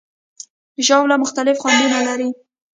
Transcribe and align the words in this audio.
ژاوله 0.85 1.15
مختلف 1.23 1.55
خوندونه 1.61 1.99
لري. 2.07 2.29